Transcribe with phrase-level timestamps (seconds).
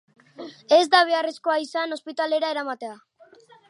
[0.77, 3.01] Ez da beharrezkoa izan ospitalera eramatea.